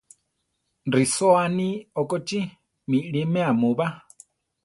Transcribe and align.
Risóa 0.93 1.37
aní 1.47 1.67
okochí! 2.01 2.39
miʼlimea 2.89 3.49
mu 3.59 3.69
ba! 3.77 3.87